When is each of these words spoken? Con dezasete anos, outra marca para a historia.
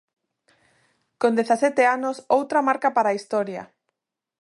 Con 1.21 1.31
dezasete 1.39 1.83
anos, 1.97 2.17
outra 2.37 2.65
marca 2.67 2.89
para 2.95 3.07
a 3.11 3.17
historia. 3.19 3.63